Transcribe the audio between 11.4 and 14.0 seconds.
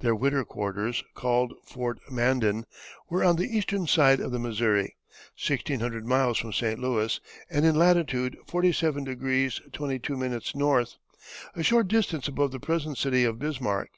a short distance above the present city of Bismarck.